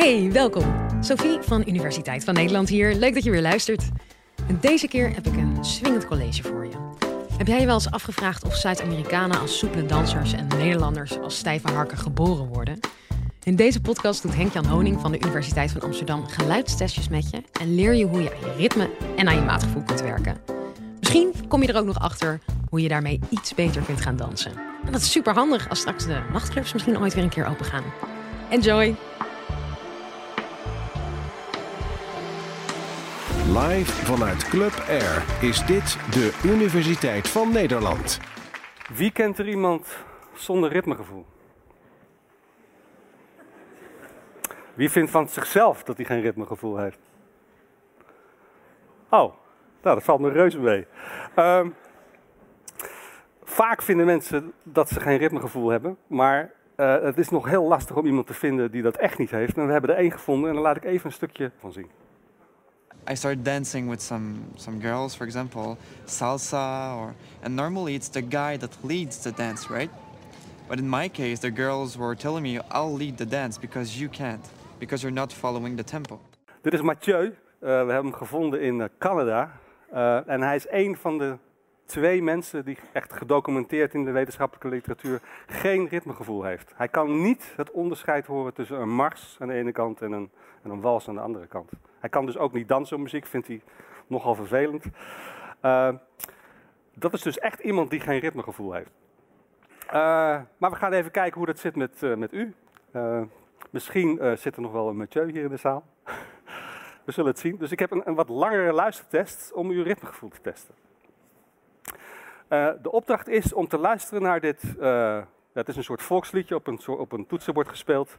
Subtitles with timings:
[0.00, 0.86] Hey, welkom.
[1.00, 2.94] Sophie van Universiteit van Nederland hier.
[2.94, 3.88] Leuk dat je weer luistert.
[4.48, 6.76] En deze keer heb ik een swingend college voor je.
[7.36, 11.70] Heb jij je wel eens afgevraagd of Zuid-Amerikanen als soepele dansers en Nederlanders als stijve
[11.70, 12.80] harken geboren worden?
[13.42, 17.74] In deze podcast doet Henk-Jan Honing van de Universiteit van Amsterdam geluidstestjes met je en
[17.74, 20.40] leer je hoe je aan je ritme en aan je maatgevoel kunt werken.
[21.00, 24.52] Misschien kom je er ook nog achter hoe je daarmee iets beter kunt gaan dansen.
[24.84, 27.64] En dat is super handig als straks de nachtclubs misschien ooit weer een keer open
[27.64, 27.84] gaan.
[28.50, 28.96] Enjoy!
[33.58, 38.20] Live vanuit Club Air is dit de Universiteit van Nederland.
[38.94, 39.96] Wie kent er iemand
[40.32, 41.26] zonder ritmegevoel?
[44.74, 46.98] Wie vindt van zichzelf dat hij geen ritmegevoel heeft?
[49.08, 49.34] Oh,
[49.82, 50.86] nou, dat valt me reuze mee.
[51.34, 51.68] Ehm,
[53.42, 57.96] vaak vinden mensen dat ze geen ritmegevoel hebben, maar uh, het is nog heel lastig
[57.96, 59.56] om iemand te vinden die dat echt niet heeft.
[59.56, 61.90] En we hebben er één gevonden en daar laat ik even een stukje van zien.
[63.06, 68.22] I started dancing with some some girls, for example, salsa, or and normally it's the
[68.22, 69.90] guy that leads the dance, right?
[70.68, 74.08] But in my case, the girls were telling me, "I'll lead the dance because you
[74.08, 74.44] can't,
[74.78, 76.20] because you're not following the tempo."
[76.62, 77.34] Dit is Mathieu.
[77.62, 79.50] Uh, we hebben gevonden in Canada.
[79.92, 80.96] Uh, en hij is een
[81.90, 86.72] twee mensen die echt gedocumenteerd in de wetenschappelijke literatuur geen ritmegevoel heeft.
[86.76, 90.30] Hij kan niet het onderscheid horen tussen een mars aan de ene kant en een,
[90.62, 91.70] en een wals aan de andere kant.
[91.98, 93.62] Hij kan dus ook niet dansen op muziek, vindt hij
[94.06, 94.84] nogal vervelend.
[95.62, 95.88] Uh,
[96.94, 98.90] dat is dus echt iemand die geen ritmegevoel heeft.
[99.86, 99.92] Uh,
[100.56, 102.54] maar we gaan even kijken hoe dat zit met, uh, met u.
[103.70, 105.84] misschien zit er nog wel een Mathieu hier in de zaal.
[107.06, 107.56] we zullen het zien.
[107.56, 110.74] Dus ik heb een, een wat langere luistertest om uw ritmegevoel te testen.
[112.82, 114.62] De opdracht is om te luisteren naar dit
[115.52, 118.18] het is een soort volksliedje op een, op een toetsenbord gespeeld.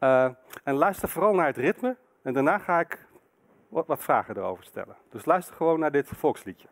[0.00, 0.28] Uh,
[0.64, 1.96] en luister vooral naar het ritme.
[2.22, 3.06] En daarna ga ik
[3.68, 4.96] wat, wat vragen erover stellen.
[5.10, 6.68] Dus luister gewoon naar dit volksliedje.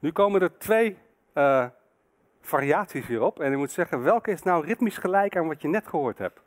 [0.00, 0.98] Nu komen er twee
[1.34, 1.66] uh,
[2.40, 3.40] variaties hierop.
[3.40, 6.40] En je moet zeggen, welke is nou ritmisch gelijk aan wat je net gehoord hebt?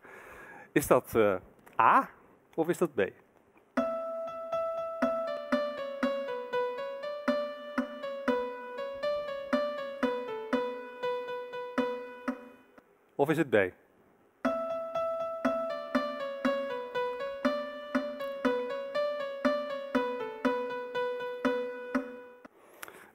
[0.72, 1.36] Is dat uh,
[1.80, 2.09] A
[2.56, 3.02] of is dat B?
[13.16, 13.83] Of is het B?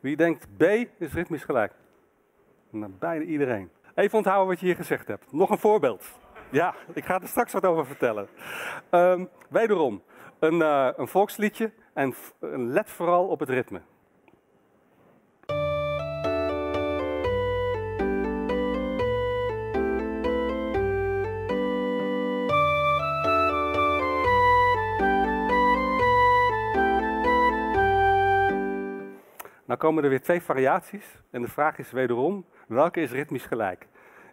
[0.01, 0.63] Wie denkt B
[0.99, 1.73] is ritmisch gelijk?
[2.71, 3.71] Bijna iedereen.
[3.95, 5.33] Even onthouden wat je hier gezegd hebt.
[5.33, 6.19] Nog een voorbeeld.
[6.51, 8.29] Ja, ik ga er straks wat over vertellen.
[8.91, 10.03] Um, wederom,
[10.39, 12.15] een, uh, een volksliedje en
[12.73, 13.81] let vooral op het ritme.
[29.69, 33.87] Nou komen er weer twee variaties en de vraag is wederom, welke is ritmisch gelijk?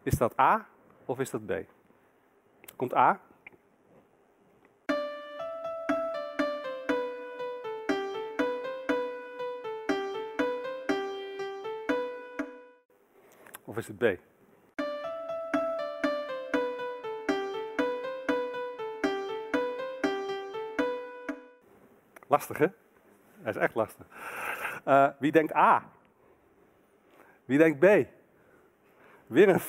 [0.03, 0.67] Is dat A
[1.05, 1.51] of is dat B?
[2.75, 3.19] Komt A.
[13.63, 14.03] Of is het B?
[22.27, 22.67] Lastig hè?
[23.43, 24.05] Dat is echt lastig.
[24.87, 25.83] Uh, wie denkt A?
[27.45, 27.85] Wie denkt B?
[29.27, 29.63] Weer een 50-50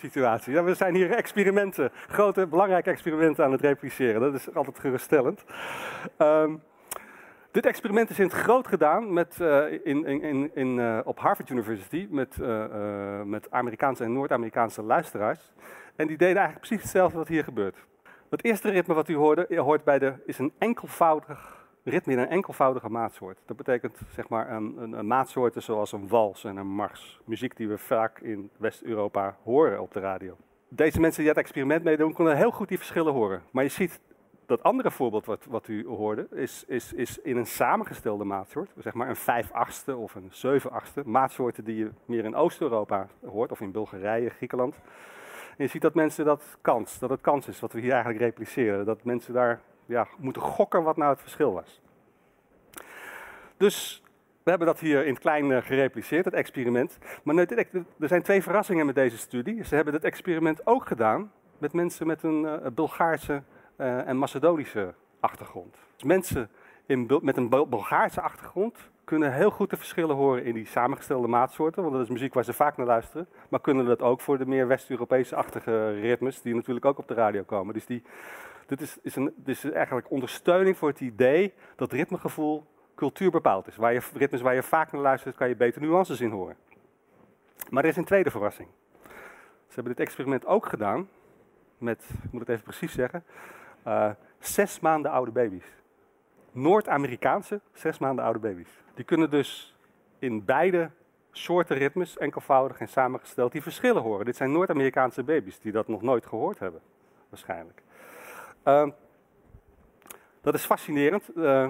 [0.00, 0.52] situatie.
[0.52, 4.20] Ja, we zijn hier experimenten, grote, belangrijke experimenten aan het repliceren.
[4.20, 5.44] Dat is altijd geruststellend.
[6.18, 6.62] Um,
[7.50, 11.50] dit experiment is in het groot gedaan met, uh, in, in, in, uh, op Harvard
[11.50, 12.36] University met,
[13.24, 15.52] met Amerikaanse en Noord-Amerikaanse luisteraars.
[15.96, 17.76] En die deden eigenlijk precies hetzelfde wat hier gebeurt.
[18.30, 22.28] Het eerste ritme wat u hoorde, hoort bij de, is een enkelvoudig ritme in een
[22.28, 23.38] enkelvoudige maatsoort.
[23.46, 27.20] Dat betekent zeg maar een, een, een maatsoorten zoals een wals en een mars.
[27.24, 30.36] Muziek die we vaak in West-Europa horen op de radio.
[30.68, 33.42] Deze mensen die het experiment meedoen, konden heel goed die verschillen horen.
[33.50, 34.00] Maar je ziet
[34.46, 38.70] dat andere voorbeeld wat, wat u hoorde, is, is, is in een samengestelde maatsoort.
[38.78, 41.02] Zeg maar een 5 achtste of een 7 achtste.
[41.04, 44.74] Maatsoorten die je meer in Oost-Europa hoort, of in Bulgarije, Griekenland.
[45.56, 48.20] En je ziet dat mensen dat kans, dat het kans is, wat we hier eigenlijk
[48.20, 48.84] repliceren.
[48.84, 51.82] Dat mensen daar ja, moeten gokken wat nou het verschil was.
[53.56, 54.02] Dus
[54.42, 56.98] we hebben dat hier in het klein uh, gerepliceerd, het experiment.
[57.22, 59.64] Maar er zijn twee verrassingen met deze studie.
[59.64, 63.42] Ze hebben het experiment ook gedaan met mensen met een uh, Bulgaarse
[63.76, 65.76] uh, en Macedonische achtergrond.
[65.94, 66.50] Dus mensen
[66.86, 71.82] in, met een Bulgaarse achtergrond kunnen heel goed de verschillen horen in die samengestelde maatsoorten,
[71.82, 73.28] want dat is muziek waar ze vaak naar luisteren.
[73.48, 77.42] Maar kunnen dat ook voor de meer West-Europese-achtige ritmes, die natuurlijk ook op de radio
[77.42, 77.74] komen.
[77.74, 78.02] Dus die,
[78.66, 82.64] dit, is, is een, dit is eigenlijk ondersteuning voor het idee dat ritmegevoel
[82.94, 83.76] cultuur bepaald is.
[83.76, 86.56] Waar je, ritmes waar je vaak naar luistert, kan je beter nuances in horen.
[87.70, 88.68] Maar er is een tweede verrassing.
[89.68, 91.08] Ze hebben dit experiment ook gedaan
[91.78, 93.24] met, ik moet het even precies zeggen,
[93.86, 95.66] uh, zes maanden oude baby's.
[96.52, 98.82] Noord-Amerikaanse zes maanden oude baby's.
[98.94, 99.76] Die kunnen dus
[100.18, 100.90] in beide
[101.30, 104.24] soorten ritmes, enkelvoudig en samengesteld, die verschillen horen.
[104.24, 106.80] Dit zijn Noord-Amerikaanse baby's die dat nog nooit gehoord hebben,
[107.28, 107.82] waarschijnlijk.
[108.64, 108.86] Uh,
[110.40, 111.30] dat is fascinerend.
[111.36, 111.68] Uh,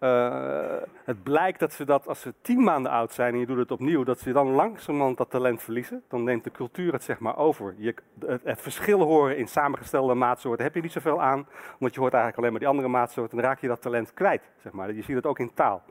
[0.00, 3.58] uh, het blijkt dat ze dat als ze tien maanden oud zijn en je doet
[3.58, 6.02] het opnieuw, dat ze dan langzamerhand dat talent verliezen.
[6.08, 7.74] Dan neemt de cultuur het zeg maar over.
[7.78, 7.94] Je,
[8.26, 11.46] het, verschil horen in samengestelde maatsoorten heb je niet zoveel aan,
[11.78, 14.42] want je hoort eigenlijk alleen maar die andere maatsoorten en raak je dat talent kwijt.
[14.62, 14.92] Zeg maar.
[14.92, 15.82] Je ziet het ook in taal.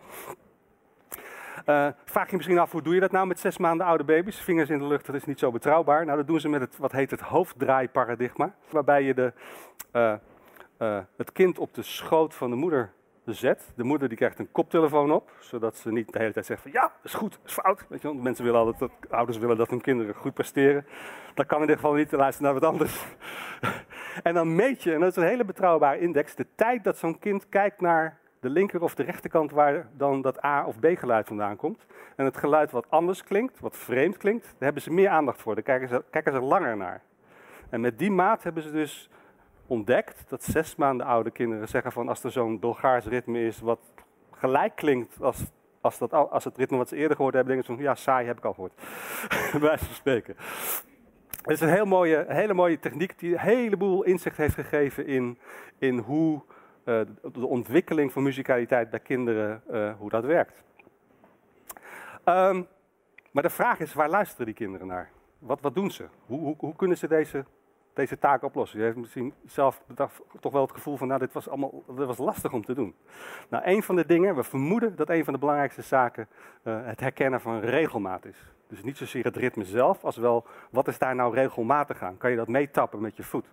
[1.66, 4.40] Uh, vraag je misschien af, hoe doe je dat nou met zes maanden oude baby's?
[4.40, 6.06] Vingers in de lucht, dat is niet zo betrouwbaar.
[6.06, 8.54] Nou, dat doen ze met het, wat heet het hoofddraaiparadigma.
[8.70, 9.34] Waarbij je de,
[10.80, 12.94] uh, het kind op de schoot van de moeder
[13.26, 13.74] zet.
[13.76, 16.72] De moeder die krijgt een koptelefoon op, zodat ze niet de hele tijd zegt van
[16.72, 17.86] ja, is goed, is fout.
[17.90, 18.18] Weet je wel?
[18.18, 20.86] Mensen willen altijd, dat, ouders willen dat hun kinderen goed presteren.
[21.34, 23.06] Dat kan in dit geval niet, luisteren naar wat anders.
[24.24, 27.20] en dan meet je, en dat is een hele betrouwbare index, de tijd dat zo'n
[27.20, 31.28] kind kijkt naar de linker of de rechterkant waar dan dat A of B geluid
[31.28, 31.86] vandaan komt.
[32.16, 35.56] En het geluid wat anders klinkt, wat vreemd klinkt, daar hebben ze meer aandacht voor.
[35.56, 37.02] Daar kijken ze, kijken ze langer naar.
[37.70, 39.10] En met die maat hebben ze dus
[39.68, 43.80] ontdekt dat zes maanden oude kinderen zeggen van als er zo'n Bulgaars ritme is wat
[44.32, 45.44] gelijk klinkt als,
[45.82, 48.28] als, dat, als het ritme wat ze eerder gehoord hebben, denken ze van ja, saai
[48.28, 48.74] heb ik al gehoord.
[49.60, 50.36] Bij van spreken.
[51.42, 55.38] Het is een heel mooie, hele mooie techniek die een heleboel inzicht heeft gegeven in,
[55.78, 56.42] in hoe
[56.86, 57.02] uh,
[57.34, 60.64] de ontwikkeling van muzikaliteit bij kinderen, uh, hoe dat werkt.
[62.26, 62.68] Um,
[63.32, 65.10] maar de vraag is, waar luisteren die kinderen naar?
[65.40, 66.06] Wat, wat doen ze?
[66.26, 67.46] Hoe, hoe, hoe kunnen ze deze
[67.96, 68.80] deze taak oplossen.
[68.80, 69.82] Je heeft misschien zelf
[70.40, 72.96] toch wel het gevoel van, nou, dit was allemaal dit was lastig om te doen.
[73.50, 76.28] Nou, een van de dingen, we vermoeden dat een van de belangrijkste zaken
[76.64, 78.54] uh, het herkennen van regelmaat is.
[78.68, 82.18] Dus niet zozeer het ritme zelf, als wel, wat is daar nou regelmatig aan?
[82.18, 83.46] Kan je dat meetappen met je voet?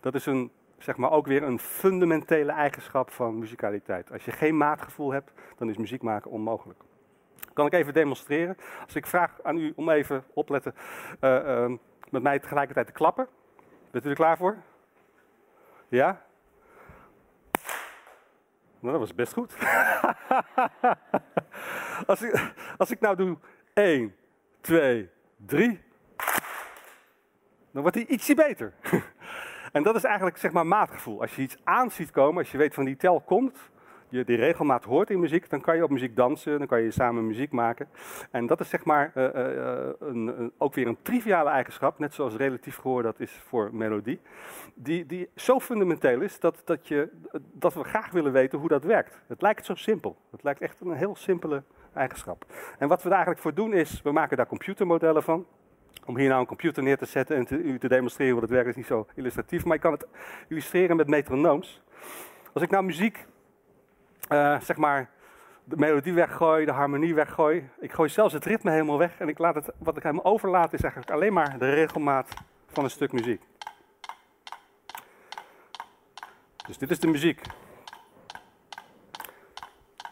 [0.00, 4.12] Dat is een, zeg maar, ook weer een fundamentele eigenschap van muzikaliteit.
[4.12, 6.80] Als je geen maatgevoel hebt, dan is muziek maken onmogelijk.
[7.52, 8.56] Kan ik even demonstreren?
[8.84, 10.74] Als ik vraag aan u om even opletten,
[11.20, 11.72] uh, uh,
[12.10, 13.28] met mij tegelijkertijd te klappen.
[13.90, 14.56] Bent u er klaar voor?
[15.88, 16.22] Ja?
[18.80, 19.54] Nou, dat was best goed.
[22.06, 23.36] als, ik, als ik nou doe
[23.72, 24.16] 1,
[24.60, 25.80] 2, 3,
[27.70, 28.72] dan wordt hij ietsje beter.
[29.72, 31.20] en dat is eigenlijk zeg maar maatgevoel.
[31.20, 33.70] Als je iets aan ziet komen, als je weet van die tel komt,
[34.10, 36.90] je die regelmaat hoort in muziek, dan kan je op muziek dansen, dan kan je
[36.90, 37.88] samen muziek maken.
[38.30, 42.14] En dat is zeg maar uh, uh, een, een, ook weer een triviale eigenschap, net
[42.14, 44.20] zoals relatief gehoor dat is voor melodie,
[44.74, 47.08] die, die zo fundamenteel is dat, dat, je,
[47.52, 49.20] dat we graag willen weten hoe dat werkt.
[49.26, 50.16] Het lijkt zo simpel.
[50.30, 51.62] Het lijkt echt een heel simpele
[51.94, 52.44] eigenschap.
[52.78, 55.46] En wat we daar eigenlijk voor doen is, we maken daar computermodellen van.
[56.04, 58.50] Om hier nou een computer neer te zetten en te, u te demonstreren hoe dat
[58.50, 60.06] werkt is niet zo illustratief, maar ik kan het
[60.48, 61.82] illustreren met metronooms.
[62.52, 63.26] Als ik nou muziek
[64.32, 65.10] uh, zeg maar,
[65.64, 67.68] de melodie weggooi, de harmonie weggooi.
[67.80, 70.72] Ik gooi zelfs het ritme helemaal weg en ik laat het, wat ik hem overlaat
[70.72, 72.28] is eigenlijk alleen maar de regelmaat
[72.66, 73.42] van een stuk muziek.
[76.66, 77.40] Dus dit is de muziek.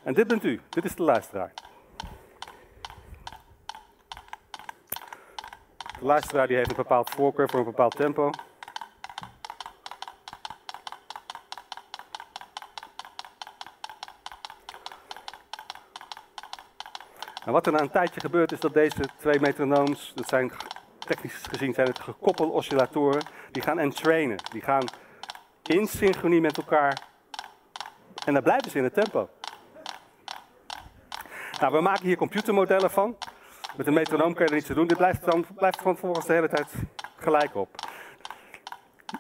[0.03, 1.53] En dit bent u, dit is de luisteraar.
[5.99, 8.31] De luisteraar die heeft een bepaald voorkeur voor een bepaald tempo.
[17.49, 20.53] En wat er na een tijdje gebeurt is dat deze twee metronooms, dat zijn
[20.99, 24.37] technisch gezien zijn het gekoppelde oscillatoren, die gaan entrainen.
[24.53, 24.85] Die gaan
[25.63, 27.03] in synchronie met elkaar
[28.25, 29.29] en daar blijven ze in het tempo.
[31.61, 33.17] Nou, we maken hier computermodellen van.
[33.77, 34.87] Met een metronoom kan je er niets te doen.
[34.87, 36.73] Dit blijft, dan, blijft gewoon volgens de hele tijd
[37.17, 37.69] gelijk op.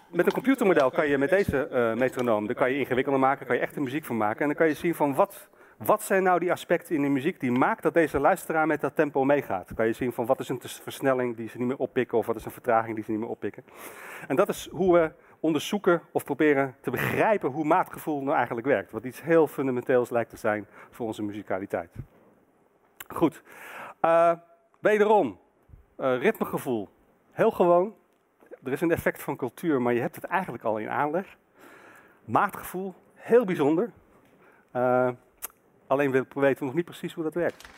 [0.09, 3.57] Met een computermodel kan je met deze uh, metronoom, daar kan je ingewikkelder maken, kan
[3.57, 4.41] je echt muziek van maken.
[4.41, 7.41] En dan kan je zien van wat wat zijn nou die aspecten in de muziek
[7.41, 9.75] die maakt dat deze luisteraar met dat tempo meegaat?
[9.75, 12.37] Kan je zien van wat is een versnelling die ze niet meer oppikken of wat
[12.37, 13.65] is een vertraging die ze niet meer oppikken?
[14.29, 18.91] En dat is hoe we onderzoeken of proberen te begrijpen hoe maatgevoel nou eigenlijk werkt.
[18.91, 21.95] Wat iets heel fundamenteels lijkt te zijn voor onze muzikaliteit.
[23.09, 23.43] Goed,
[24.03, 24.33] uh,
[24.79, 25.39] wederom,
[25.99, 26.89] uh, ritmegevoel.
[27.31, 27.95] Heel gewoon.
[28.65, 31.37] er is een effect van cultuur, maar je hebt het eigenlijk al in aanleg.
[32.25, 33.91] Maatgevoel, heel bijzonder.
[34.77, 35.09] Uh,
[35.89, 37.69] alleen weten we nog niet precies hoe dat werkt.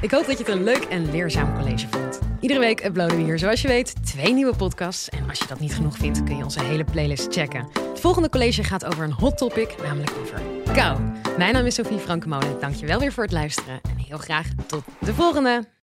[0.00, 2.20] Ik hoop dat je het een leuk en leerzaam college vond.
[2.40, 5.08] Iedere week uploaden we hier, zoals je weet, twee nieuwe podcasts.
[5.08, 7.68] En als je dat niet genoeg vindt, kun je onze hele playlist checken.
[7.72, 10.40] Het volgende college gaat over een hot topic, namelijk over
[10.74, 11.00] kou.
[11.38, 12.60] Mijn naam is Sophie Frankemolen.
[12.60, 15.75] Dank je wel weer voor het luisteren en heel graag tot de volgende!